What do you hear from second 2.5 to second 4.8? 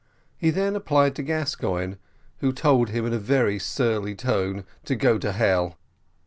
told him in a very surly tone